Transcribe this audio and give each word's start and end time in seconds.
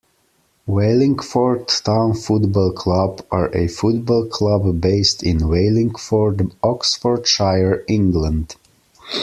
Wallingford 0.65 1.67
Town 1.67 2.15
Football 2.15 2.71
Club 2.71 3.23
are 3.29 3.55
a 3.55 3.67
football 3.67 4.25
club 4.25 4.81
based 4.81 5.21
in 5.21 5.47
Wallingford, 5.47 6.55
Oxfordshire, 6.63 7.83
England. 7.87 8.55